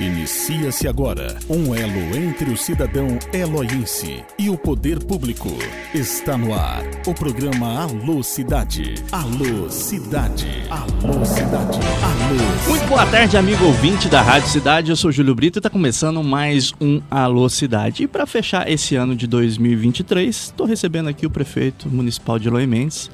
[0.00, 5.50] Inicia-se agora um elo entre o cidadão eloiense e o poder público.
[5.92, 8.94] Está no ar o programa Alô Cidade.
[9.12, 10.62] Alô Cidade.
[10.70, 11.78] Alô Cidade.
[12.02, 12.70] Alô.
[12.70, 14.88] Muito boa tarde, amigo ouvinte da Rádio Cidade.
[14.88, 18.04] Eu sou Júlio Brito e está começando mais um Alô Cidade.
[18.04, 22.66] E para fechar esse ano de 2023, estou recebendo aqui o prefeito municipal de Eloy
[22.66, 23.10] Mendes,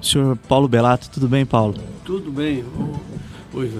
[0.00, 1.10] o senhor Paulo Belato.
[1.10, 1.74] Tudo bem, Paulo?
[2.06, 2.64] Tudo bem.
[3.52, 3.70] Oi,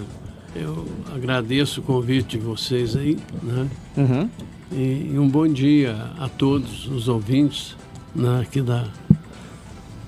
[0.55, 3.69] eu agradeço o convite de vocês aí, né?
[3.97, 4.31] Uhum.
[4.73, 7.77] E, e um bom dia a todos os ouvintes
[8.15, 8.87] né, aqui da,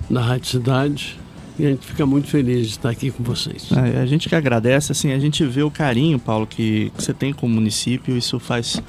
[0.09, 1.19] da Rádio Cidade.
[1.57, 3.69] E a gente fica muito feliz de estar aqui com vocês.
[3.71, 7.13] É, a gente que agradece, assim, a gente vê o carinho, Paulo, que, que você
[7.13, 8.81] tem com o município, isso faz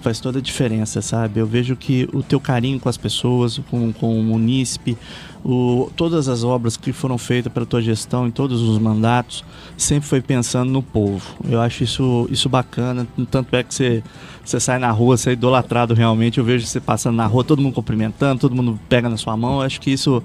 [0.00, 1.40] faz toda a diferença, sabe?
[1.40, 4.96] Eu vejo que o teu carinho com as pessoas, com, com o munícipe,
[5.44, 9.44] o, todas as obras que foram feitas pela tua gestão em todos os mandatos,
[9.76, 11.22] sempre foi pensando no povo.
[11.48, 14.02] Eu acho isso, isso bacana, tanto é que você,
[14.44, 17.62] você sai na rua, você é idolatrado realmente, eu vejo você passando na rua, todo
[17.62, 20.22] mundo cumprimentando, todo mundo pega na sua mão, eu acho que isso,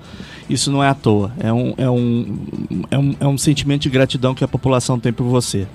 [0.50, 2.40] isso não é à toa, é um, é, um,
[2.92, 5.68] é, um, é um sentimento de gratidão que a população tem por você.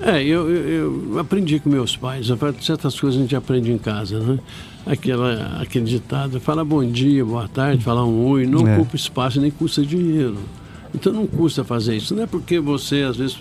[0.00, 2.26] É, eu, eu, eu, aprendi com meus pais.
[2.60, 4.38] Certas coisas a gente aprende em casa, né?
[4.84, 8.76] Aquela, aquele ditado, fala bom dia, boa tarde, falar um oi, não é.
[8.76, 10.38] ocupa espaço nem custa dinheiro.
[10.94, 12.14] Então não custa fazer isso.
[12.14, 13.38] Não é porque você, às vezes,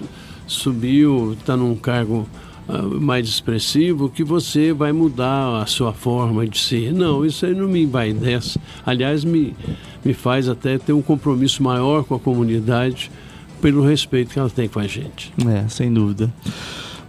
[0.48, 2.28] subiu, está num cargo
[2.68, 6.94] uh, mais expressivo, que você vai mudar a sua forma de ser.
[6.94, 8.60] Não, isso aí não me dessa.
[8.86, 9.56] Aliás, me,
[10.04, 13.12] me faz até ter um compromisso maior com a comunidade
[13.62, 15.34] pelo respeito que ela tem com a gente.
[15.48, 16.32] É, sem dúvida.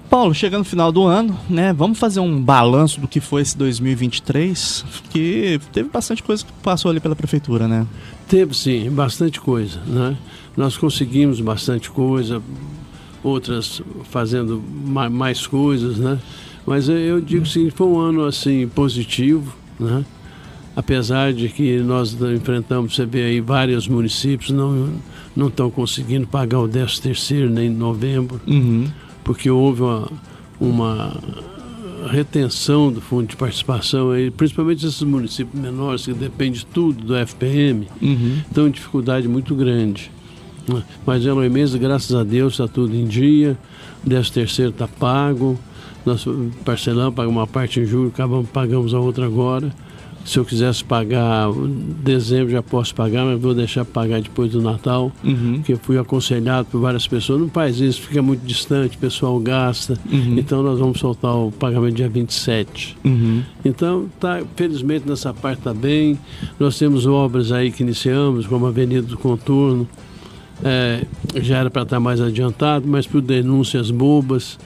[0.09, 1.73] Paulo, chegando no final do ano, né?
[1.73, 6.91] Vamos fazer um balanço do que foi esse 2023, que teve bastante coisa que passou
[6.91, 7.87] ali pela prefeitura, né?
[8.29, 10.17] Teve sim, bastante coisa, né?
[10.57, 12.41] Nós conseguimos bastante coisa,
[13.23, 14.63] outras fazendo
[15.11, 16.19] mais coisas, né?
[16.65, 20.05] Mas eu digo sim, foi um ano assim positivo, né?
[20.75, 24.93] Apesar de que nós enfrentamos, você vê aí vários municípios não
[25.37, 28.89] não estão conseguindo pagar o 13 terceiro nem em novembro, uhum.
[29.23, 30.11] porque houve uma,
[30.59, 31.21] uma
[32.09, 37.87] retenção do fundo de participação, aí, principalmente esses municípios menores que dependem tudo do FPM,
[38.01, 38.39] uhum.
[38.49, 40.11] estão em dificuldade muito grande.
[41.05, 41.49] Mas em Eloy
[41.79, 43.57] graças a Deus, está tudo em dia,
[44.05, 45.59] o 13 terceiro está pago,
[46.05, 46.27] nós
[46.65, 49.73] parcelamos, pagamos uma parte em julho, acabamos, pagamos a outra agora.
[50.27, 51.53] Se eu quisesse pagar
[52.03, 55.55] dezembro, já posso pagar, mas vou deixar pagar depois do Natal, uhum.
[55.59, 57.41] porque fui aconselhado por várias pessoas.
[57.41, 59.97] Não faz isso, fica muito distante, o pessoal gasta.
[60.11, 60.37] Uhum.
[60.37, 62.97] Então nós vamos soltar o pagamento dia 27.
[63.05, 63.43] Uhum.
[63.65, 66.19] Então, tá, felizmente nessa parte está bem.
[66.59, 69.89] Nós temos obras aí que iniciamos, como a Avenida do Contorno.
[70.65, 71.05] É,
[71.37, 74.59] já era para estar tá mais adiantado, mas por denúncias bobas.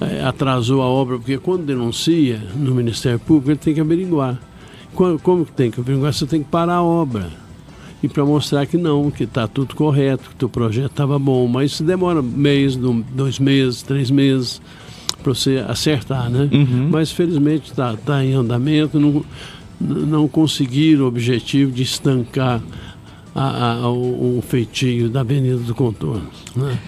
[0.00, 4.38] É, atrasou a obra, porque quando denuncia no Ministério Público, ele tem que averiguar
[4.94, 6.12] como que tem que averiguar?
[6.12, 7.30] Você tem que parar a obra.
[8.02, 11.48] E para mostrar que não, que está tudo correto, que o projeto estava bom.
[11.48, 14.60] Mas isso demora mês, dois meses, três meses
[15.22, 16.48] para você acertar, né?
[16.52, 16.88] Uhum.
[16.90, 19.24] Mas felizmente está tá em andamento, não,
[19.80, 22.62] não conseguiram o objetivo de estancar
[23.34, 26.28] a, a, o, o feitio da Avenida do Contorno.
[26.56, 26.78] Né?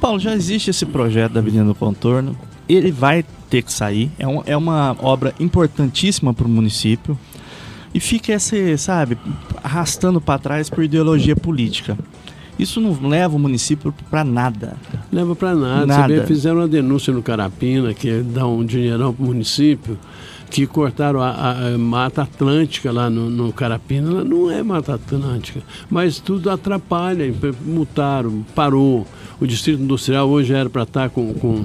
[0.00, 2.36] Paulo, já existe esse projeto da Avenida do Contorno,
[2.68, 7.18] ele vai ter que sair, é, um, é uma obra importantíssima para o município,
[7.92, 9.18] e fica esse, sabe,
[9.62, 11.96] arrastando para trás por ideologia política.
[12.60, 14.76] Isso não leva o município para nada.
[15.10, 15.86] Leva para nada.
[15.86, 16.14] nada.
[16.14, 19.98] Você vê, fizeram uma denúncia no Carapina, que dá um dinheirão para o município,
[20.50, 24.10] que cortaram a, a, a, Mata Atlântica lá no, no Carapina.
[24.10, 27.32] Ela não é Mata Atlântica, mas tudo atrapalha.
[27.64, 29.06] Multaram, parou.
[29.40, 31.64] O Distrito Industrial hoje era para estar tá com, com,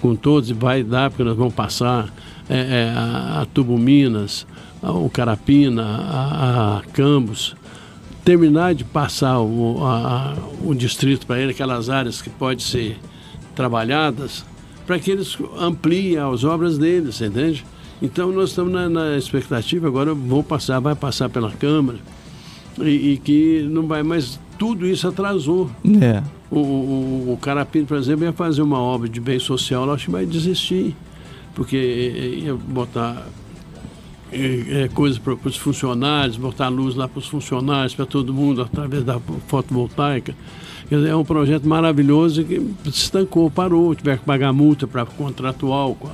[0.00, 2.12] com todos e vai dar, porque nós vamos passar
[2.50, 4.44] é, é, a, a Tubo Minas,
[4.82, 7.54] o Carapina, a, a Campos,
[8.24, 12.98] terminar de passar o, a, o distrito para ele, aquelas áreas que podem ser
[13.54, 14.44] trabalhadas,
[14.86, 17.64] para que eles ampliem as obras deles, entende?
[18.00, 21.98] Então nós estamos na, na expectativa, agora vou passar, vai passar pela Câmara,
[22.80, 24.40] e, e, que não vai mais.
[24.58, 25.70] Tudo isso atrasou.
[26.00, 26.22] É.
[26.50, 30.10] O, o, o Carapina, por exemplo, ia fazer uma obra de bem social, acho que
[30.10, 30.96] vai desistir,
[31.54, 31.76] porque
[32.44, 33.26] ia botar
[34.32, 38.62] é, é, coisas para os funcionários, botar luz lá para os funcionários, para todo mundo,
[38.62, 40.34] através da fotovoltaica.
[40.90, 46.08] é um projeto maravilhoso que se estancou, parou, tiver que pagar multa para contratual com
[46.08, 46.12] a,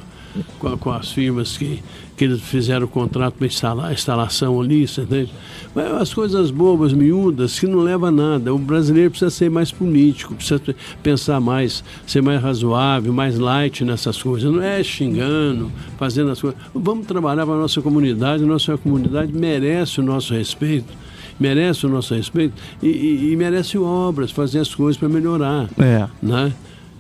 [0.59, 1.83] com, com as firmas que,
[2.17, 5.33] que eles fizeram o contrato para instalar, instalação ali, você entende?
[5.75, 8.53] Mas as coisas bobas, miúdas, que não leva a nada.
[8.53, 10.61] O brasileiro precisa ser mais político, precisa
[11.03, 14.51] pensar mais, ser mais razoável, mais light nessas coisas.
[14.51, 16.59] Não é xingando, fazendo as coisas.
[16.75, 21.09] Vamos trabalhar para a nossa comunidade, a nossa comunidade merece o nosso respeito
[21.39, 25.69] merece o nosso respeito e, e, e merece obras, fazer as coisas para melhorar.
[25.79, 26.09] É.
[26.21, 26.53] Né?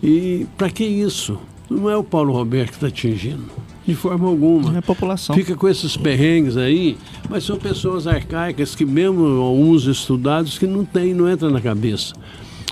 [0.03, 1.39] E para que isso?
[1.70, 3.44] Não é o Paulo Roberto que está atingindo.
[3.87, 4.75] De forma alguma.
[4.75, 5.35] É a população.
[5.35, 6.99] Fica com esses perrengues aí,
[7.29, 12.15] mas são pessoas arcaicas que mesmo alguns estudados que não tem, não entra na cabeça.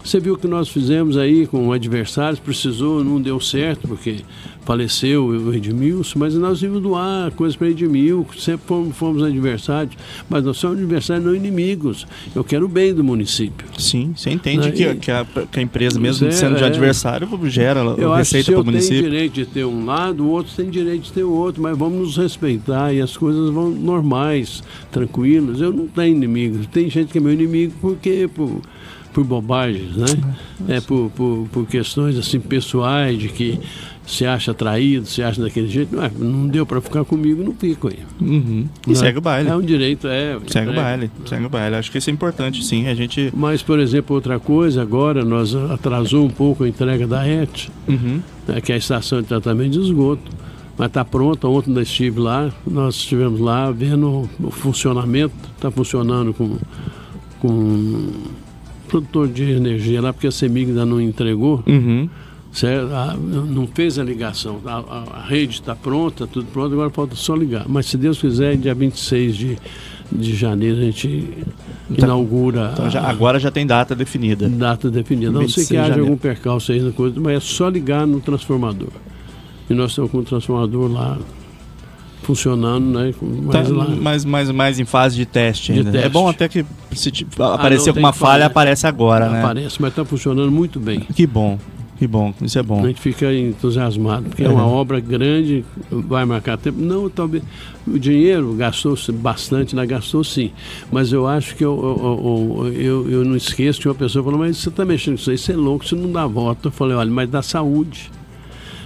[0.07, 4.19] Você viu o que nós fizemos aí com adversários, precisou, não deu certo, porque
[4.65, 9.97] faleceu o Edmilson, mas nós íamos doar coisas para Edmilson, sempre fomos, fomos, adversários,
[10.31, 12.07] mas nós somos adversários, não inimigos.
[12.37, 13.67] Eu quero o bem do município.
[13.77, 16.67] Sim, você entende que, que, a, que, a, empresa, mesmo é, sendo de é.
[16.69, 18.99] adversário, gera eu receita para o município.
[18.99, 21.61] Eu tenho direito de ter um lado, o outro tem direito de ter o outro,
[21.61, 24.63] mas vamos nos respeitar e as coisas vão normais,
[24.93, 25.61] tranquilas.
[25.61, 28.31] Eu não tenho inimigos, tem gente que é meu inimigo porque...
[28.33, 28.63] Por,
[29.17, 30.07] por bobagens, né?
[30.69, 33.59] É, por, por, por, questões assim pessoais de que
[34.07, 35.97] se acha traído, se acha daquele jeito.
[35.97, 38.01] Não, é, não deu para ficar comigo, não fico aí.
[38.21, 38.69] Uhum.
[38.87, 39.49] E segue o baile.
[39.49, 40.39] É um direito, é.
[40.49, 41.77] Segue o baile, segue o baile.
[41.77, 42.89] Acho que isso é importante, sim.
[42.89, 43.33] A gente.
[43.35, 48.21] Mas, por exemplo, outra coisa, agora nós atrasou um pouco a entrega da ET, uhum.
[48.47, 50.31] né, que é a estação de tratamento de esgoto.
[50.77, 56.35] Mas está pronta, ontem nós estive lá, nós estivemos lá vendo o funcionamento, está funcionando
[56.35, 56.59] com,
[57.41, 58.11] com
[58.87, 62.09] produtor de energia lá, porque a CEMIG ainda não entregou, uhum.
[62.53, 62.93] certo?
[62.93, 64.61] A, não fez a ligação.
[64.65, 67.67] A, a, a rede está pronta, tudo pronto, agora falta só ligar.
[67.69, 69.59] Mas se Deus quiser, dia 26 de,
[70.11, 71.29] de janeiro a gente
[71.91, 72.71] então, inaugura.
[72.73, 74.49] Então já, agora já tem data definida.
[74.49, 75.31] Data definida.
[75.31, 78.91] Não sei que haja algum percalço aí na coisa, mas é só ligar no transformador.
[79.69, 81.19] E nós estamos com o transformador lá
[82.23, 83.15] funcionando, né?
[84.01, 85.85] Mais, tá, mais, em fase de teste ainda.
[85.85, 86.07] De teste.
[86.07, 89.41] É bom até que se ah, aparecer alguma falha, aparece agora, né?
[89.41, 91.01] Aparece, mas está funcionando muito bem.
[91.01, 91.59] Que bom.
[91.99, 92.85] Que bom, isso é bom.
[92.85, 96.79] A gente fica entusiasmado, porque é, é uma obra grande, vai marcar tempo.
[96.79, 97.43] Não, talvez.
[97.87, 99.87] O dinheiro gastou-se bastante, né?
[99.87, 100.51] gastou sim.
[100.93, 104.59] Mas eu acho que eu, eu, eu, eu, não esqueço que uma pessoa falou, mas
[104.59, 106.69] você está mexendo com isso aí, você é louco, você não dá voto.
[106.69, 108.11] Eu falei, olha, mas dá saúde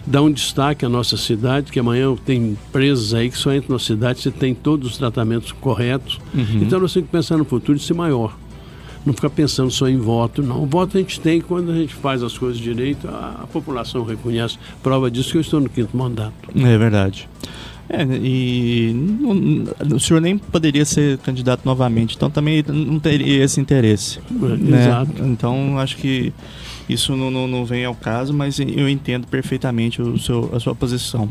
[0.07, 3.79] dá um destaque à nossa cidade, que amanhã tem empresas aí que só entram na
[3.79, 6.19] cidade se tem todos os tratamentos corretos.
[6.35, 6.63] Uhum.
[6.63, 8.37] Então nós temos que pensar no futuro de ser maior.
[9.05, 10.63] Não ficar pensando só em voto, não.
[10.63, 14.05] O voto a gente tem quando a gente faz as coisas direito, a, a população
[14.05, 14.59] reconhece.
[14.83, 16.35] Prova disso que eu estou no quinto mandato.
[16.55, 17.29] É verdade.
[17.93, 23.61] É, e não, o senhor nem poderia ser candidato novamente, então também não teria esse
[23.61, 24.21] interesse.
[24.31, 24.85] É, né?
[24.85, 25.25] Exato.
[25.25, 26.33] Então acho que
[26.89, 30.75] isso não, não, não vem ao caso, mas eu entendo perfeitamente o seu, a sua
[30.75, 31.31] posição.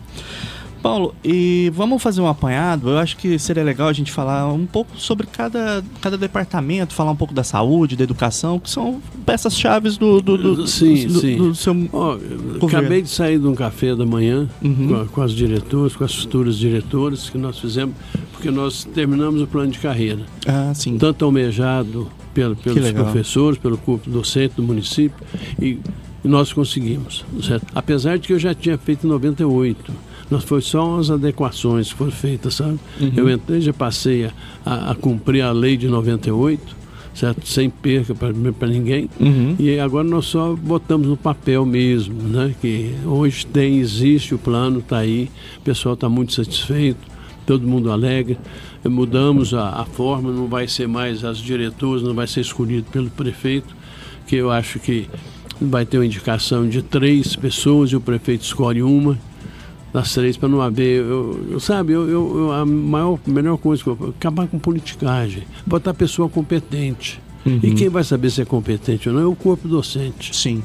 [0.81, 2.89] Paulo, e vamos fazer um apanhado?
[2.89, 7.11] Eu acho que seria legal a gente falar um pouco sobre cada, cada departamento, falar
[7.11, 11.37] um pouco da saúde, da educação, que são peças-chave do, do, do, sim, do, sim.
[11.37, 11.75] do seu.
[11.91, 14.87] Oh, acabei de sair de um café da manhã uhum.
[14.87, 17.95] com, com as diretoras, com as futuras diretoras que nós fizemos,
[18.31, 20.21] porque nós terminamos o plano de carreira.
[20.47, 20.97] Ah, sim.
[20.97, 25.17] Tanto almejado pelo, pelos professores, pelo corpo docente do município
[25.61, 25.79] e
[26.23, 27.65] nós conseguimos, certo?
[27.73, 30.08] Apesar de que eu já tinha feito em 98.
[30.29, 32.79] Nós foi só as adequações que foram feitas, sabe?
[32.99, 33.11] Uhum.
[33.15, 34.29] Eu entrei, já passei
[34.65, 36.75] a, a, cumprir a lei de 98,
[37.15, 37.47] certo?
[37.47, 39.09] Sem perca para ninguém.
[39.19, 39.55] Uhum.
[39.57, 42.53] E agora nós só botamos no papel mesmo, né?
[42.61, 46.99] Que hoje tem, existe o plano, está aí, o pessoal está muito satisfeito,
[47.45, 48.37] todo mundo alegre
[48.87, 53.09] mudamos a, a, forma, não vai ser mais as diretoras, não vai ser escolhido pelo
[53.09, 53.75] prefeito,
[54.27, 55.09] que eu acho que
[55.59, 59.17] vai ter uma indicação de três pessoas e o prefeito escolhe uma
[59.93, 61.01] das três para não haver.
[61.01, 65.93] Eu, eu sabe, eu, eu, a maior, melhor coisa que eu acabar com politicagem, botar
[65.93, 67.19] pessoa competente.
[67.45, 67.59] Uhum.
[67.63, 70.35] E quem vai saber se é competente ou não é o corpo docente.
[70.35, 70.63] Sim.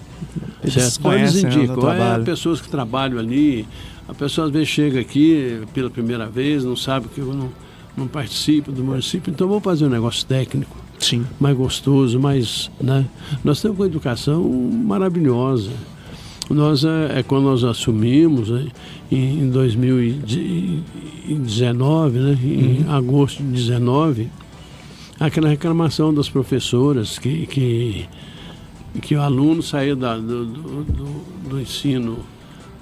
[0.62, 0.98] Eles certo?
[0.98, 3.66] Então, eles indicam, é pessoas que trabalham ali.
[4.08, 7.50] A pessoa às vezes chega aqui pela primeira vez, não sabe que eu não
[7.96, 10.76] não participa do município, então vamos fazer um negócio técnico.
[10.98, 11.24] Sim.
[11.38, 12.70] Mais gostoso, mais.
[12.80, 13.04] Né?
[13.42, 15.70] Nós temos uma educação maravilhosa.
[16.50, 18.66] Nós, é, é quando nós assumimos né,
[19.10, 22.92] em 2019, né, em uhum.
[22.92, 24.28] agosto de 2019,
[25.18, 28.06] aquela reclamação das professoras que, que,
[29.00, 32.18] que o aluno saía da, do, do, do, ensino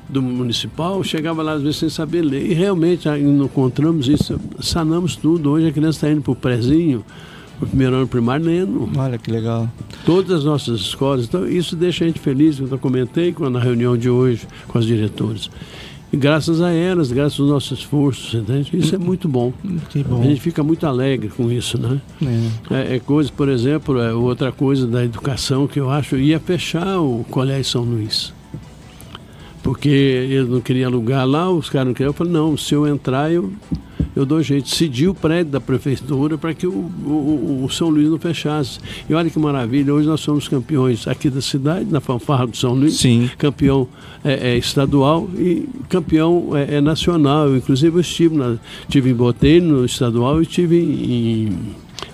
[0.09, 2.51] do municipal, chegava lá às vezes sem saber ler.
[2.51, 5.51] E realmente encontramos isso, sanamos tudo.
[5.51, 7.05] Hoje a criança está indo para o prezinho,
[7.63, 8.91] o primeiro ano primário, lendo.
[8.97, 9.69] Olha que legal.
[10.05, 11.25] Todas as nossas escolas.
[11.25, 15.51] Então, isso deixa a gente feliz, eu comentei na reunião de hoje com as diretoras.
[16.13, 18.77] graças a elas, graças ao nosso esforço, entende?
[18.77, 19.53] Isso é muito bom.
[20.09, 20.21] Bom.
[20.21, 22.01] A gente fica muito alegre com isso, né?
[22.71, 22.93] É.
[22.93, 27.01] É, é coisa, por exemplo, é outra coisa da educação que eu acho, ia fechar
[27.01, 28.33] o Colégio São Luís.
[29.63, 32.11] Porque eles não queriam alugar lá, os caras não queriam.
[32.11, 33.53] Eu falei, não, se eu entrar, eu,
[34.15, 34.69] eu dou jeito.
[34.69, 38.79] Cedi o prédio da prefeitura para que o, o, o São Luís não fechasse.
[39.09, 42.75] E olha que maravilha, hoje nós somos campeões aqui da cidade, na fanfarra do São
[42.75, 42.99] Luís.
[42.99, 43.31] Sim.
[43.39, 43.89] Campeão
[44.25, 47.55] é, é, estadual e campeão é, é nacional.
[47.57, 51.59] Inclusive eu estive, na, estive em Botelho, no estadual, e estive em, em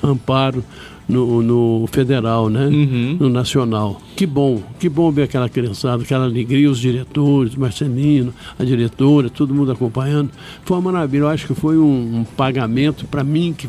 [0.02, 0.64] Amparo,
[1.08, 2.66] no, no federal, né?
[2.66, 3.16] Uhum.
[3.18, 4.00] No nacional.
[4.14, 9.54] Que bom, que bom ver aquela criançada, aquela alegria, os diretores, Marcelino, a diretora, todo
[9.54, 10.30] mundo acompanhando.
[10.64, 11.22] Foi uma maravilha.
[11.22, 13.68] Eu acho que foi um, um pagamento para mim que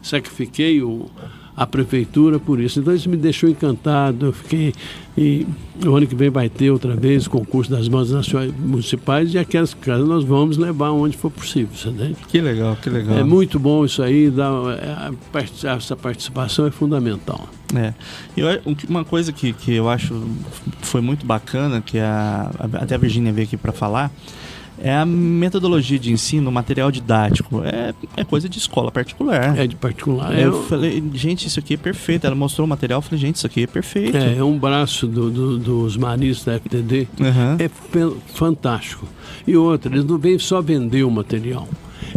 [0.00, 1.10] sacrifiquei o,
[1.60, 2.80] a prefeitura por isso.
[2.80, 4.26] Então isso me deixou encantado.
[4.26, 4.72] Eu fiquei.
[5.18, 5.46] E
[5.84, 9.38] o ano que vem vai ter outra vez o concurso das bandas nacionais municipais e
[9.38, 12.16] aquelas casas nós vamos levar onde for possível, entende?
[12.28, 13.18] Que legal, que legal.
[13.18, 17.46] É muito bom isso aí, dá, a part- essa participação é fundamental.
[17.74, 17.92] É.
[18.34, 18.46] Eu,
[18.88, 20.18] uma coisa que, que eu acho
[20.80, 24.10] foi muito bacana, que a, até a Virginia veio aqui para falar,
[24.82, 27.62] é a metodologia de ensino, o material didático.
[27.64, 29.58] É, é coisa de escola particular.
[29.58, 30.36] É de particular.
[30.38, 32.26] eu É, falei, gente, isso aqui é perfeito.
[32.26, 34.16] Ela mostrou o material, eu falei, gente, isso aqui é perfeito.
[34.16, 37.06] é, é um braço do- do- dos maristas da FTD.
[37.20, 37.56] Aham.
[37.58, 37.68] É
[38.34, 39.06] fantástico.
[39.46, 41.68] E outra, eles não vêm só vender o material.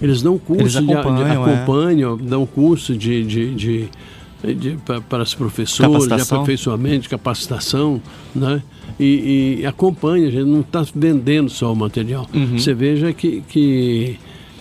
[0.01, 1.53] Eles dão curso Eles de- de, acompanham, é.
[1.53, 3.89] acompanham, dão curso de, de, de-
[4.51, 8.01] de- pa- para os professores, de aperfeiçoamento, de capacitação,
[8.35, 8.62] né?
[9.00, 12.27] E, e acompanha, a gente não está vendendo só o material.
[12.33, 12.57] Uhum.
[12.59, 14.17] Você veja que, que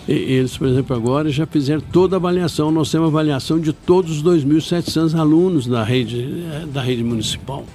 [0.07, 2.71] eles, por exemplo, agora já fizeram toda a avaliação.
[2.71, 6.21] Nós temos avaliação de todos os 2.700 alunos da rede,
[6.51, 7.65] eh, da rede municipal.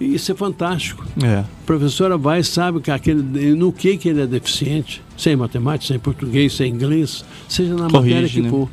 [0.00, 1.04] E isso é fantástico.
[1.22, 1.38] É.
[1.38, 3.22] A professora vai e sabe que aquele,
[3.54, 8.14] no que, que ele é deficiente, sem matemática, sem português, sem inglês, seja na Corrige,
[8.14, 8.48] matéria que né?
[8.50, 8.68] for.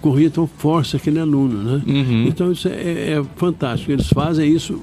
[0.00, 1.82] Corrige, então força aquele aluno, né?
[1.86, 2.24] Uhum.
[2.26, 2.72] Então isso é,
[3.12, 3.92] é fantástico.
[3.92, 4.80] Eles fazem isso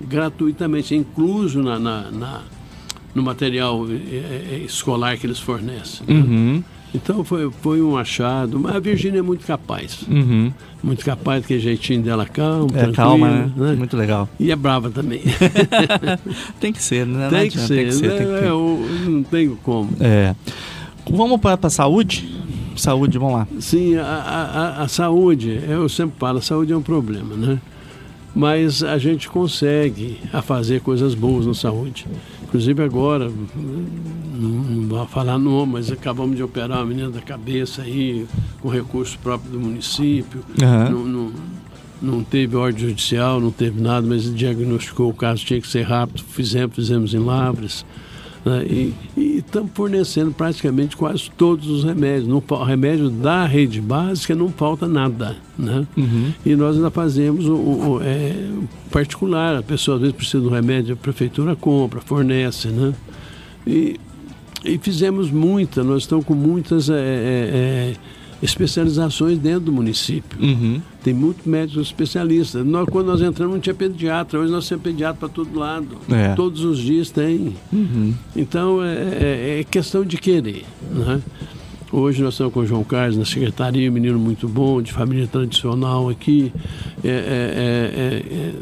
[0.00, 2.42] gratuitamente, é incluso na, na- na-
[3.14, 6.06] no material eh, eh, escolar que eles fornecem.
[6.06, 6.14] né?
[6.14, 6.64] Uhum.
[6.94, 8.58] Então foi, foi um achado.
[8.58, 10.00] Mas a Virgínia é muito capaz.
[10.08, 10.50] Uhum.
[10.82, 13.52] Muito capaz, que jeitinho dela calmo, É calma, né?
[13.56, 13.72] né?
[13.74, 14.26] Muito legal.
[14.40, 15.20] E é brava também.
[16.60, 17.28] Tem que ser, né?
[17.28, 18.08] Tem, que ser, tem que ser.
[18.08, 18.48] tem que né?
[19.10, 19.90] não tenho como.
[20.00, 20.34] É.
[21.10, 22.37] Vamos para a saúde?
[22.78, 23.48] Saúde, vamos lá.
[23.60, 27.60] Sim, a, a, a- saúde, eu sempre falo, a saúde é um problema, né?
[28.34, 32.06] Mas a gente consegue a fazer coisas boas na saúde.
[32.44, 33.30] Inclusive agora,
[34.38, 38.26] não, vou falar nome, mas acabamos de operar uma menina da cabeça aí,
[38.60, 40.40] com recurso próprio do município.
[40.62, 40.88] Aham.
[40.90, 41.32] Não, não,
[42.00, 46.22] não teve ordem judicial, não teve nada, mas diagnosticou o caso, tinha que ser rápido,
[46.22, 47.84] fizemos, fizemos em Lavras.
[48.44, 48.64] Né?
[48.68, 48.94] E
[49.38, 52.26] estamos fornecendo praticamente quase todos os remédios.
[52.28, 55.36] No remédio da rede básica não falta nada.
[55.58, 55.86] Né?
[55.96, 56.32] Uhum.
[56.46, 58.34] E nós ainda fazemos o, o- o, é,
[58.90, 59.56] particular.
[59.56, 62.68] A pessoa às vezes precisa do remédio, a prefeitura compra, fornece.
[62.68, 62.94] Né?
[63.66, 63.96] E,
[64.64, 67.94] e fizemos muita, nós estamos com muitas é, é, é,
[68.42, 70.38] especializações dentro do município.
[70.40, 70.80] Uhum.
[71.02, 72.64] Tem muitos médicos especialistas.
[72.64, 75.98] Nós, quando nós entramos não tinha pediatra, hoje nós temos pediatra para todo lado.
[76.10, 76.34] É.
[76.34, 77.54] Todos os dias tem.
[77.72, 78.14] Uhum.
[78.36, 80.64] Então é, é- é questão de querer.
[80.92, 81.20] Né?
[81.90, 85.26] Hoje nós estamos com o João Carlos na secretaria, um menino muito bom, de família
[85.26, 86.52] tradicional aqui.
[87.02, 88.52] É,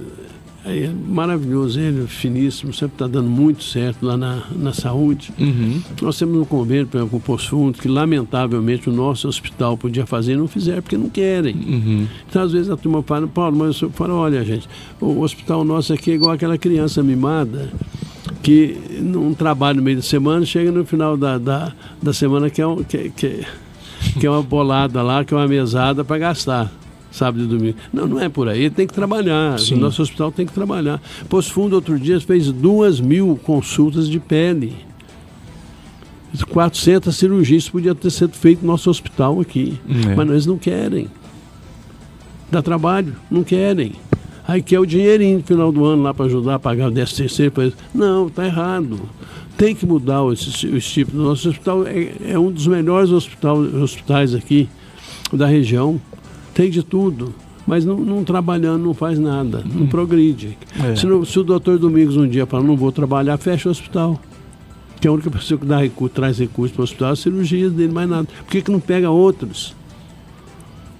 [0.66, 5.32] é- maravilhoso, ele é finíssimo, sempre está dando muito certo lá na, na saúde.
[5.38, 5.80] Uhum.
[6.02, 9.76] Nós temos um convênio por exemplo, com o Poço Fundo, que lamentavelmente o nosso hospital
[9.76, 11.54] podia fazer e não fizeram porque não querem.
[11.54, 12.06] Uhum.
[12.28, 14.68] Então, às vezes a turma fala, Paulo, mas eu falo, olha, gente,
[15.00, 17.70] o hospital nosso aqui é igual aquela criança mimada
[18.42, 22.60] que não trabalha no meio da semana, chega no final da, da, da semana que
[22.60, 23.46] é, um, que, que,
[24.18, 26.70] que é uma bolada lá, que é uma mesada para gastar.
[27.10, 27.76] Sábado e domingo.
[27.92, 29.58] Não, não é por aí, tem que trabalhar.
[29.58, 29.74] Sim.
[29.74, 31.00] O nosso hospital tem que trabalhar.
[31.28, 34.74] Posto Fundo, outro dia, fez duas mil consultas de pele.
[36.50, 39.78] 400 cirurgias podia ter sido feito no nosso hospital aqui.
[40.10, 40.14] É.
[40.14, 41.08] Mas eles não querem.
[42.50, 43.92] Dá trabalho, não querem.
[44.46, 47.14] Aí quer o dinheirinho no final do ano lá para ajudar a pagar o 13
[47.14, 47.52] terceiro.
[47.52, 47.76] pra eles.
[47.94, 49.00] Não, tá errado.
[49.56, 51.16] Tem que mudar o, esse- o tipo.
[51.16, 54.68] Nosso hospital é, é um dos melhores hospital, hospitais aqui
[55.32, 55.98] da região.
[56.56, 57.34] Tem de tudo.
[57.66, 60.56] Mas não, não trabalhando, não faz nada, não progride.
[60.82, 60.96] É.
[60.96, 64.18] Se, não- se o doutor Domingos um dia fala, não vou trabalhar, fecha o hospital.
[65.00, 67.18] Que é a única pessoa que dá recurso, traz recurso para o hospital é as
[67.18, 68.26] cirurgias dele, mais nada.
[68.44, 69.74] Por que, que não pega outros?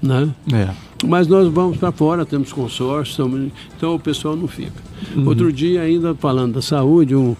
[0.03, 0.29] Né?
[0.53, 0.69] É.
[1.07, 4.83] Mas nós vamos para fora, temos consórcio, então o pessoal não fica.
[5.25, 7.35] Outro dia, ainda falando da saúde, um,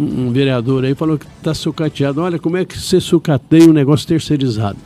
[0.00, 2.20] um vereador aí falou que está sucateado.
[2.20, 4.78] Olha, como é que você sucateia um negócio terceirizado?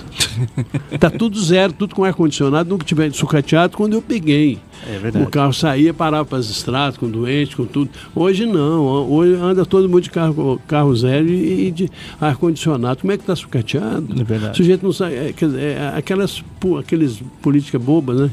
[0.99, 4.59] tá tudo zero, tudo com ar-condicionado, nunca tive sucateado quando eu peguei.
[4.87, 5.25] É verdade.
[5.25, 7.91] O carro saía, parava para as estradas com doente, com tudo.
[8.15, 13.01] Hoje não, hoje anda todo mundo de carro, carro zero e de ar-condicionado.
[13.01, 14.07] Como é que está sucateado?
[14.21, 14.53] É verdade.
[14.53, 15.15] O sujeito não sai.
[15.15, 16.43] É, é, aquelas,
[16.79, 18.31] aqueles políticas bobas, né?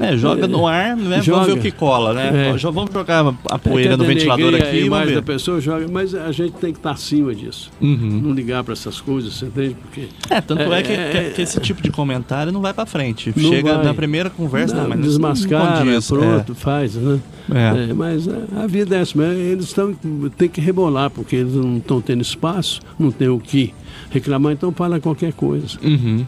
[0.00, 1.22] É, joga no ar, né?
[1.22, 1.40] Joga.
[1.40, 2.48] Vamos ver o que cola, né?
[2.48, 2.56] É.
[2.56, 4.64] Vamos jogar a poeira no ventilador aqui.
[4.64, 7.70] A imagem da pessoa joga, mas a gente tem que estar acima disso.
[7.80, 8.20] Uhum.
[8.22, 9.76] Não ligar para essas coisas, você entende?
[9.80, 12.86] Porque, é, tanto é, é, que, é, que, esse tipo de comentário não vai para
[12.86, 13.32] frente.
[13.36, 13.84] Chega vai.
[13.84, 16.54] na primeira conversa, não, não mas desmascara, não pronto, é.
[16.54, 17.20] faz, né?
[17.52, 17.92] É.
[17.92, 19.94] mas a, a, vida é essa, eles estão
[20.36, 23.74] tem que rebolar, porque eles não estão tendo espaço, não tem o que
[24.10, 25.78] reclamar, então fala qualquer coisa.
[25.82, 26.24] Uhum.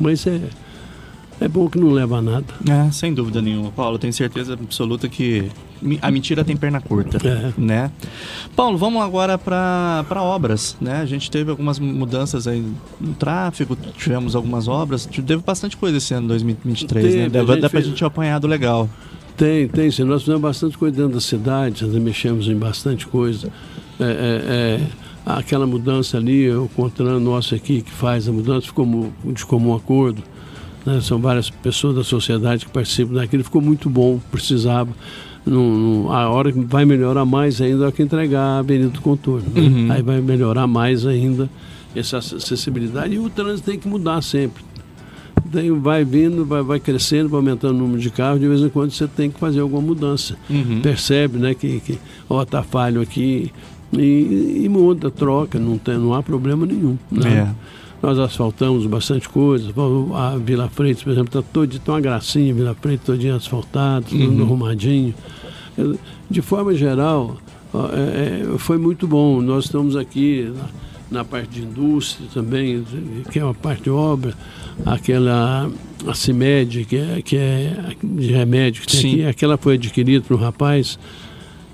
[0.00, 0.40] Mas é
[1.40, 2.46] é bom que não leva a nada.
[2.68, 3.70] É, sem dúvida nenhuma.
[3.70, 5.50] Paulo, tenho certeza absoluta que
[6.00, 7.52] a mentira tem perna curta, é.
[7.58, 7.90] né?
[8.54, 11.00] Paulo, vamos agora para obras, né?
[11.00, 12.64] A gente teve algumas mudanças aí
[12.98, 17.28] no tráfego, tivemos algumas obras, teve bastante coisa esse ano 2023, teve, né?
[17.28, 18.88] Dá, dá pra gente apanhado legal.
[19.36, 20.04] Tem, tem sim.
[20.04, 23.52] Nós fizemos bastante coisa dentro da cidade, mexemos em bastante coisa.
[24.00, 24.80] É, é, é,
[25.26, 30.22] aquela mudança ali, o Contran nosso aqui que faz a mudança, ficou de comum acordo
[30.86, 31.00] né?
[31.00, 33.42] São várias pessoas da sociedade que participam daquilo.
[33.42, 34.90] Ficou muito bom, precisava.
[35.44, 39.00] No, no, a hora que vai melhorar mais ainda é que entregar a Avenida do
[39.00, 39.48] Contorno.
[39.52, 39.60] Né?
[39.60, 39.92] Uhum.
[39.92, 41.50] Aí vai melhorar mais ainda
[41.94, 44.64] essa acessibilidade e o trânsito tem que mudar sempre.
[45.44, 48.68] Daí vai vindo, vai, vai crescendo, vai aumentando o número de carros, de vez em
[48.68, 50.36] quando você tem que fazer alguma mudança.
[50.50, 50.80] Uhum.
[50.82, 53.52] Percebe né, que, que ó, tá falho aqui
[53.92, 56.98] e, e muda, troca, não, tem, não há problema nenhum.
[57.10, 57.48] Né?
[57.52, 57.54] É.
[58.06, 59.68] Nós asfaltamos bastante coisa.
[60.14, 64.42] A Vila Freitas, por exemplo, está toda uma gracinha, Vila Freitas todinha asfaltado, tudo uhum.
[64.44, 65.12] arrumadinho.
[66.30, 67.36] De forma geral,
[67.74, 69.42] é, é, foi muito bom.
[69.42, 70.52] Nós estamos aqui
[71.10, 72.84] na, na, parte de indústria também,
[73.28, 74.34] que é uma parte de obra,
[74.84, 75.68] aquela
[76.06, 79.12] a CIMED, que é, que é de remédio que tem Sim.
[79.14, 80.96] aqui, aquela foi adquirida para um rapaz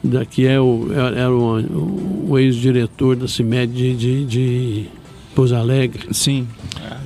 [0.02, 5.01] da, que é o, era o, o ex-diretor da CIMED de, de, de
[5.34, 6.08] Pouso Alegre.
[6.12, 6.46] Sim,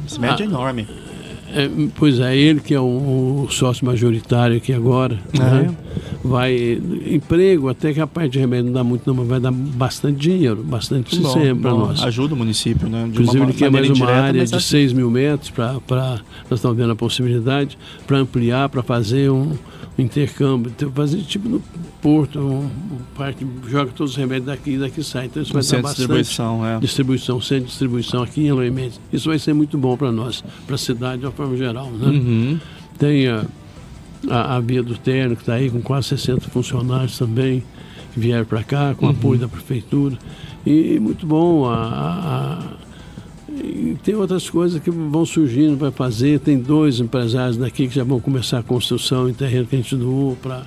[0.07, 0.87] esse médio é enorme.
[1.53, 5.75] É, pois é, ele que é o, o sócio majoritário aqui agora, né?
[6.23, 9.53] vai emprego, até que a parte de remédio não dá muito, não, mas vai dar
[9.53, 12.03] bastante dinheiro, bastante bom, para nós.
[12.03, 13.05] Ajuda o município, né?
[13.05, 15.75] De Inclusive, ele quer mais uma área de 6 mil metros, para
[16.51, 19.53] nós estamos vendo a possibilidade, para ampliar, para fazer um,
[19.99, 21.63] intercâmbio, então, fazer tipo no
[22.03, 25.27] porto, um, um parque, joga todos os remédios daqui e daqui sai.
[25.27, 26.79] Então isso vai dar bastante distribuição, é.
[26.79, 29.01] distribuição, centro de distribuição aqui em Eloy Mendes.
[29.13, 31.91] Isso vai ser muito bom para nós, para a cidade de uma forma geral.
[31.91, 32.07] Né?
[32.09, 32.61] Uhum.
[32.99, 33.45] Tem a,
[34.29, 37.63] a, a, Via do Terno, que está aí com quase 60 funcionários também,
[38.13, 39.13] que vieram para cá, com uhum.
[39.13, 40.19] apoio da prefeitura.
[40.67, 42.86] E, muito bom a, a
[43.67, 46.39] e tem outras coisas que vão surgindo para fazer.
[46.41, 49.97] Tem dois empresários daqui que já vão começar a construção em terreno que a gente
[49.97, 50.65] doou para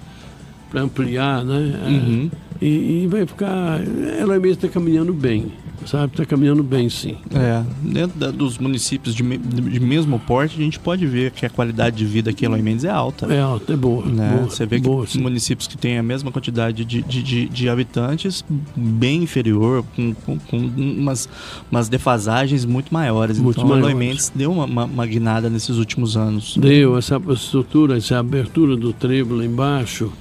[0.75, 1.79] ampliar, né?
[1.87, 2.31] Uhum.
[2.61, 3.79] E, e, vai ficar.
[4.17, 5.51] Ela mesmo está caminhando bem
[5.85, 6.13] sabe?
[6.13, 7.17] Está caminhando bem, sim.
[7.33, 11.49] É, dentro da, dos municípios de, de, mesmo porte, a gente pode ver que a
[11.49, 13.25] qualidade de vida aqui em Eloy Mendes é alta.
[13.33, 14.05] É alta, é boa.
[14.05, 14.35] Né?
[14.35, 15.21] boa Você vê boa, que sim.
[15.21, 18.43] municípios que têm a mesma quantidade de, de, de, de habitantes,
[18.75, 21.29] bem inferior, com, com, com, umas,
[21.71, 23.39] umas defasagens muito maiores.
[23.39, 23.89] Muito então, maiores.
[23.89, 26.57] Eloy Mendes deu uma, uma, uma, guinada nesses últimos anos.
[26.57, 30.11] Deu, essa estrutura, essa abertura do trevo lá embaixo,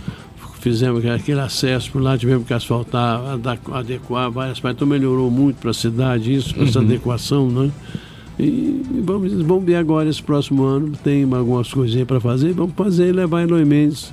[0.58, 3.20] fizemos aquele acesso por lá, tivemos que asfaltar,
[3.72, 6.84] adequar várias partes, então melhorou muito para a cidade isso, para essa uhum.
[6.84, 7.70] adequação, né?
[8.38, 13.08] E vamos, vamos ver agora esse próximo ano, tem algumas coisinhas para fazer, vamos fazer
[13.08, 14.12] e levar Eloy Mendes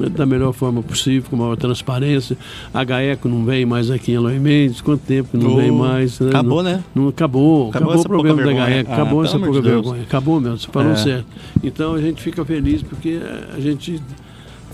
[0.00, 2.36] né, da melhor forma possível, com maior transparência.
[2.72, 5.70] A GAECO não vem mais aqui em Eloy Mendes, quanto tempo que não oh, vem
[5.70, 6.18] mais?
[6.20, 6.30] Né?
[6.30, 6.84] Acabou, não, né?
[6.94, 10.40] Não, acabou, acabou, acabou o problema da GAECO, ah, acabou essa pouca de vergonha, acabou
[10.40, 10.96] mesmo, você falou é.
[10.96, 11.26] certo.
[11.62, 13.20] Então a gente fica feliz porque
[13.54, 14.00] a gente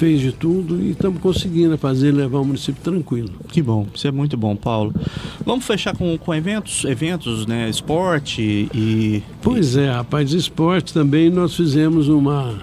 [0.01, 3.31] fez de tudo e estamos conseguindo fazer levar o município tranquilo.
[3.49, 4.95] Que bom, isso é muito bom, Paulo.
[5.45, 7.69] Vamos fechar com, com eventos, eventos, né?
[7.69, 9.23] Esporte e.
[9.43, 12.55] Pois é, rapaz, esporte também nós fizemos uma,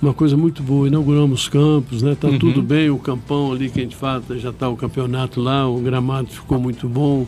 [0.00, 2.14] uma coisa muito boa, inauguramos campos, né?
[2.14, 2.38] Tá uhum.
[2.38, 5.80] tudo bem, o campão ali que a gente fala, já está o campeonato lá, o
[5.80, 7.26] gramado ficou muito bom,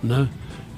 [0.00, 0.28] né?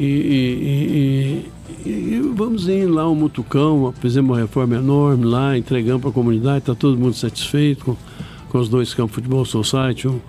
[0.00, 1.50] e, e, e
[1.85, 6.59] e vamos ir lá ao Mutucão, fizemos uma reforma enorme lá, entregamos para a comunidade,
[6.59, 7.96] está todo mundo satisfeito com,
[8.48, 10.20] com os dois campos de futebol society, um,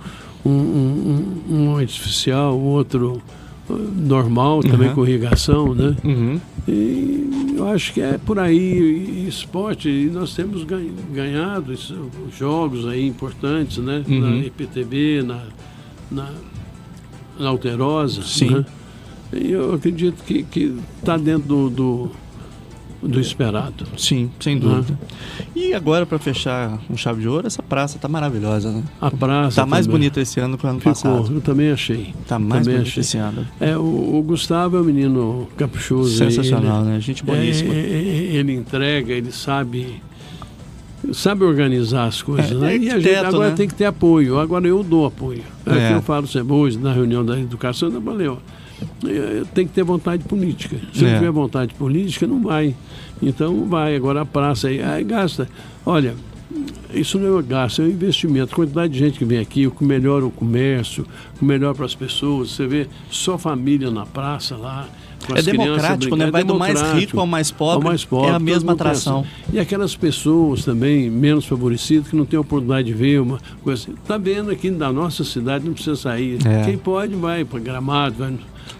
[0.45, 3.21] um, um, um artificial, o outro
[3.69, 4.95] uh, normal, também uhum.
[4.95, 5.95] com irrigação, né?
[6.03, 6.39] Uhum.
[6.67, 10.65] E eu acho que é por aí, e esporte, e nós temos
[11.11, 11.73] ganhado
[12.37, 14.03] jogos aí importantes, né?
[14.07, 14.19] Uhum.
[14.19, 15.43] Na IPTB, na,
[16.11, 16.29] na
[17.41, 18.21] na Alterosa.
[18.21, 18.51] Sim.
[18.51, 18.65] Né?
[19.31, 22.11] Eu acredito que está dentro do, do,
[23.01, 23.87] do, esperado.
[23.97, 24.97] Sim, sem dúvida.
[25.55, 28.83] E agora, para fechar com chave de ouro, essa praça está maravilhosa, né?
[28.99, 29.49] A praça.
[29.49, 31.33] Está mais bonita esse ano que o ano Ficou, passado.
[31.33, 32.13] Eu também achei.
[32.21, 33.01] Está mais também bonita achei.
[33.01, 33.47] esse ano.
[33.59, 36.17] É, o, o, Gustavo é um menino caprichoso.
[36.17, 36.99] Sensacional, ele, né?
[36.99, 37.73] Gente boníssima.
[37.73, 40.01] É, ele entrega, ele sabe
[41.13, 42.75] sabe organizar as coisas, é, né?
[42.75, 43.55] É e a gente agora né?
[43.55, 44.37] tem que ter apoio.
[44.37, 45.43] Agora eu dou apoio.
[45.65, 45.87] É, é.
[45.87, 48.37] que eu falo sempre hoje na reunião da educação, eu falei, ó,
[49.53, 50.77] tem que ter vontade política.
[50.93, 51.09] Se é.
[51.09, 52.75] não tiver vontade política, não vai.
[53.21, 53.95] Então vai.
[53.95, 55.47] Agora a praça aí, aí gasta.
[55.85, 56.15] Olha,
[56.93, 58.53] isso não é gasto, é um investimento.
[58.53, 61.73] A quantidade de gente que vem aqui, o que melhora o comércio, o que melhor
[61.73, 62.51] para as pessoas.
[62.51, 64.87] Você vê só família na praça lá.
[65.35, 66.27] É democrático, né?
[66.27, 67.75] É Vai do mais rico ao mais pobre.
[67.75, 69.25] Ao mais pobre é a mesma atração.
[69.51, 73.83] E aquelas pessoas também menos favorecidas que não têm a oportunidade de ver uma coisa
[73.83, 73.95] assim.
[74.07, 76.39] Tá vendo aqui da nossa cidade, não precisa sair.
[76.45, 76.65] É.
[76.65, 78.33] Quem pode vai para Gramado, vai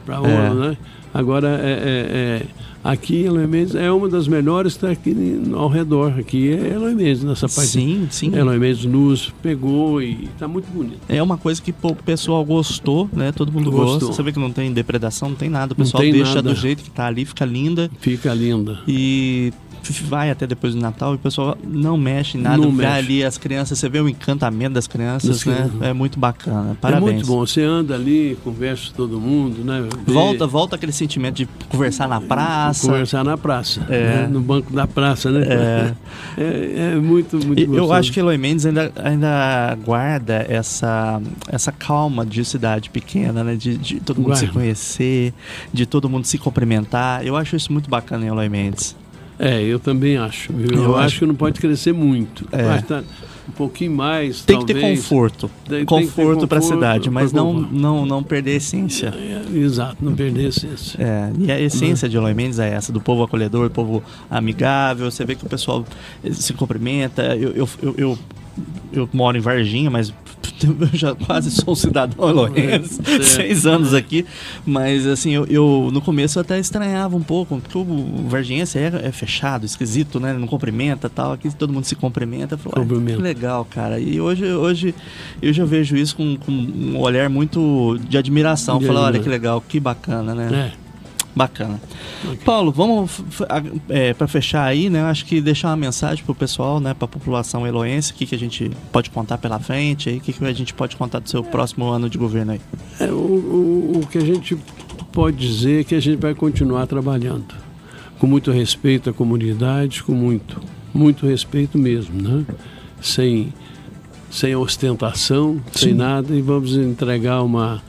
[0.06, 0.54] para onde, é.
[0.54, 0.77] né?
[1.13, 2.43] Agora, é, é,
[2.84, 6.13] aqui em Eloy Mendes é uma das melhores que está aqui ao redor.
[6.20, 7.70] Aqui é Eloy Mendes, nessa parte.
[7.70, 8.36] Sim, sim.
[8.36, 11.00] Eloy Mendes Luz pegou e está muito bonito.
[11.08, 13.32] É uma coisa que o pessoal gostou, né?
[13.32, 14.00] Todo mundo Gostou.
[14.00, 14.06] gosta.
[14.13, 15.74] Você vê que não tem depredação, não tem nada.
[15.74, 16.54] O pessoal deixa nada.
[16.54, 17.89] do jeito que está ali, fica linda.
[18.00, 18.80] Fica linda.
[18.88, 19.54] E
[20.04, 22.91] vai até depois do Natal e o pessoal não mexe em nada, não mexe.
[22.91, 25.70] ali as crianças, você vê o encantamento das crianças, né?
[25.82, 26.78] É muito bacana.
[26.80, 27.10] Parabéns.
[27.10, 27.46] É muito bom.
[27.46, 29.88] Você anda ali, conversa com todo mundo, né?
[30.06, 30.13] Vê...
[30.13, 32.88] Volta, volta aquele sentimento de conversar na praça.
[32.88, 34.04] Conversar na praça, é.
[34.04, 34.28] né?
[34.28, 35.46] no banco da praça, né?
[35.48, 35.94] É,
[36.38, 37.76] é, é muito, muito e.
[37.76, 43.56] Eu acho que Eloy Mendes ainda, ainda guarda essa, essa calma de cidade pequena, né?
[43.56, 44.46] De, de todo mundo Guarda.
[44.46, 45.34] se conhecer,
[45.74, 47.26] de todo mundo se cumprimentar.
[47.26, 48.96] Eu acho isso muito bacana em Eloy Mendes.
[49.41, 50.54] É, eu também acho.
[50.54, 51.06] Eu, Eu acho...
[51.06, 52.47] acho que não pode crescer muito.
[52.51, 52.80] É.
[52.82, 53.04] Tá
[53.49, 54.43] um pouquinho mais.
[54.43, 54.80] Tem talvez.
[54.80, 55.51] que ter conforto.
[55.67, 59.13] Tem- conforto para a cidade, mas não, não, não perder a essência.
[59.17, 61.01] É, exato, não perder a essência.
[61.01, 65.10] É, e a essência de Eloy Mendes é essa, do povo acolhedor, do povo amigável.
[65.10, 65.84] Você vê que o pessoal
[66.32, 67.36] se cumprimenta.
[67.36, 68.19] Eu, eu, eu, eu,
[68.92, 70.16] eu moro em Varginha, mas eu
[70.94, 74.26] já quase sou um cidadão eloense, É, seis anos aqui.
[74.66, 79.02] Mas assim, eu, eu, no começo eu até estranhava um pouco, porque o varginhense é,
[79.06, 80.34] é fechado, esquisito, né?
[80.34, 81.34] Não cumprimenta tal.
[81.34, 82.56] Aqui todo mundo se cumprimenta.
[82.56, 83.18] Eu falei, "Ué, Cumprimenta.
[83.18, 84.00] que legal, cara.
[84.00, 84.96] E hoje, hoje
[85.42, 88.80] eu já vejo isso com, com um olhar muito de admiração.
[88.82, 90.72] Falar, olha que legal, que bacana, né?
[90.76, 90.81] É.
[91.36, 91.80] Bacana.
[92.44, 93.24] Paulo, vamos
[93.89, 95.02] é, para fechar aí, né?
[95.04, 96.94] Acho que deixar uma mensagem pro pessoal, né?
[96.94, 100.22] Para a população eloense, o que, que a gente pode contar pela frente, aí, o
[100.22, 102.62] que, que a gente pode contar do seu próximo ano de governo aí.
[103.00, 104.58] É, o, o, o que a gente
[105.12, 107.56] pode dizer é que a gente vai continuar trabalhando
[108.20, 110.62] com muito respeito à comunidade, com muito,
[110.94, 112.46] muito respeito mesmo, né?
[113.02, 113.52] Sem,
[114.30, 115.98] sem ostentação, sem Sim.
[115.98, 117.82] nada, e vamos entregar uma,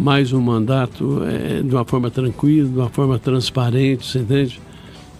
[0.00, 4.58] mais um mandato é, de uma forma tranquila, de uma forma transparente, você entende?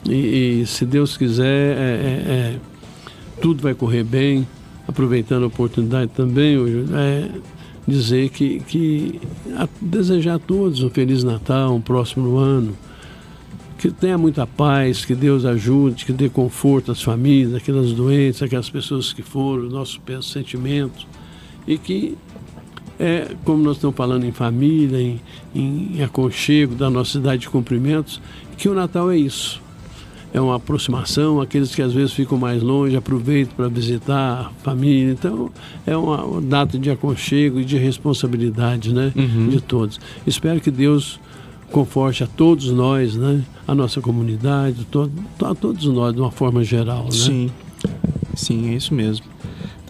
[0.09, 2.59] E, e se Deus quiser, é, é, é,
[3.43, 4.49] tudo vai correr bem,
[4.89, 7.29] aproveitando a oportunidade também, hoje, é,
[7.87, 9.21] dizer que, que
[9.55, 12.75] a, desejar a todos um Feliz Natal, um próximo ano,
[13.77, 18.71] que tenha muita paz, que Deus ajude, que dê conforto às famílias, aquelas doentes, aquelas
[18.71, 21.07] pessoas que foram, nossos sentimentos,
[21.67, 22.17] e que,
[23.01, 25.21] é, como nós estamos falando em família, em,
[25.55, 28.21] em aconchego da nossa cidade de cumprimentos,
[28.59, 29.61] que o Natal é isso.
[30.33, 35.11] É uma aproximação, aqueles que às vezes ficam mais longe aproveitam para visitar a família.
[35.13, 35.51] Então,
[35.85, 39.49] é uma, uma data de aconchego e de responsabilidade né, Uhum.
[39.49, 39.99] de todos.
[40.25, 41.19] Espero que Deus
[41.73, 45.11] conforte a todos nós, né, a nossa comunidade, to,
[45.43, 47.05] a todos nós de uma forma geral.
[47.05, 47.11] Né?
[47.13, 47.51] Sim,
[48.35, 49.25] sim, é isso mesmo.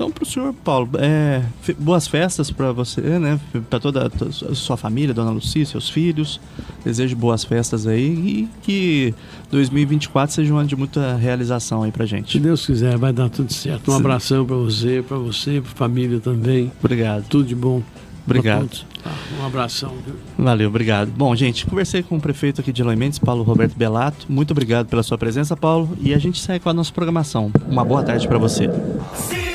[0.01, 1.43] Então, para o senhor, Paulo, é,
[1.79, 3.39] boas festas para você, né?
[3.69, 4.11] Para toda
[4.51, 6.41] a sua família, Dona Lucia, seus filhos.
[6.83, 9.15] Desejo boas festas aí e que
[9.51, 12.41] 2024 seja um ano de muita realização aí pra Se gente.
[12.41, 13.91] Deus quiser, vai dar tudo certo.
[13.91, 14.01] Um Sim.
[14.01, 16.73] abração para você, para você, para a família também.
[16.83, 17.27] Obrigado.
[17.29, 17.83] Tudo de bom.
[18.25, 18.71] Obrigado.
[19.05, 19.93] Tá, um abração.
[20.39, 21.11] Valeu, obrigado.
[21.11, 24.25] Bom, gente, conversei com o prefeito aqui de Mendes, Paulo Roberto Belato.
[24.31, 25.95] Muito obrigado pela sua presença, Paulo.
[26.01, 27.53] E a gente segue com a nossa programação.
[27.69, 28.65] Uma boa tarde para você.
[28.67, 29.50] Rádio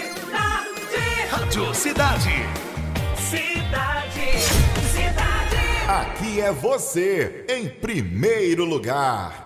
[1.85, 2.31] Cidade.
[3.15, 4.41] cidade,
[4.91, 5.57] cidade.
[5.87, 9.44] Aqui é você, em primeiro lugar.